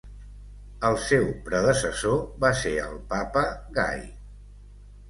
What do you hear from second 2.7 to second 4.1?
el papa Gai.